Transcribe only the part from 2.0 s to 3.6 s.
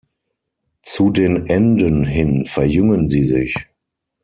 hin verjüngen sie sich.